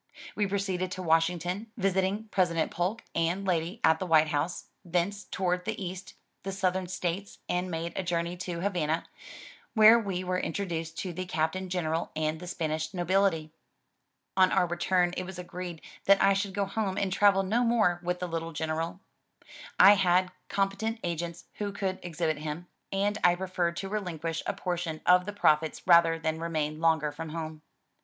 We 0.35 0.47
proceeded 0.47 0.89
to 0.93 1.03
Washington, 1.03 1.71
visiting 1.77 2.23
President 2.29 2.71
Polk 2.71 3.03
and 3.13 3.45
lady 3.45 3.79
at 3.83 3.99
the 3.99 4.07
White 4.07 4.29
House, 4.29 4.65
thence 4.83 5.25
toured 5.25 5.63
the 5.65 5.79
east, 5.79 6.15
the 6.41 6.51
southern 6.51 6.87
states 6.87 7.37
and 7.47 7.69
made 7.69 7.93
a 7.95 8.01
journey 8.01 8.35
to 8.37 8.61
Havana, 8.61 9.05
where 9.75 9.99
we 9.99 10.23
were 10.23 10.39
introduced 10.39 10.97
to 10.97 11.13
the 11.13 11.27
Captain 11.27 11.69
General 11.69 12.09
and 12.15 12.39
the 12.39 12.47
Spanish 12.47 12.95
nobility. 12.95 13.51
On 14.35 14.51
our 14.51 14.65
return 14.65 15.13
it 15.17 15.23
was 15.23 15.37
agreed 15.37 15.83
that 16.05 16.19
I 16.19 16.33
should 16.33 16.57
177 16.57 16.57
MY 16.57 16.57
BOOK 16.57 16.67
HOUSE 16.71 16.75
go 16.75 16.81
home 16.81 16.97
and 16.97 17.13
travel 17.13 17.43
no 17.43 17.63
more 17.63 17.99
with 18.01 18.19
the 18.19 18.27
Uttle 18.27 18.55
general. 18.55 19.01
I 19.79 19.93
had 19.93 20.31
com 20.49 20.71
petent 20.71 20.97
agents 21.03 21.45
who 21.59 21.71
could 21.71 21.99
exhibit 22.01 22.39
him, 22.39 22.65
and 22.91 23.19
I 23.23 23.35
preferred 23.35 23.77
to 23.77 23.87
relinquish 23.87 24.41
a 24.47 24.53
portion 24.53 25.01
of 25.05 25.27
the 25.27 25.31
profits 25.33 25.85
rather 25.85 26.17
than 26.17 26.39
remain 26.39 26.79
longer 26.79 27.11
from 27.11 27.29
home. 27.29 27.61